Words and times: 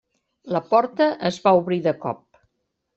La 0.55 0.61
porta 0.71 1.11
es 1.31 1.39
va 1.47 1.55
obrir 1.61 1.81
de 1.91 1.97
cop. 2.07 2.45